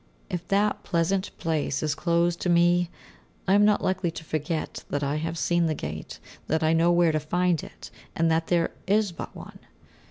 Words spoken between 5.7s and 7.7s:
gate, that I know where to find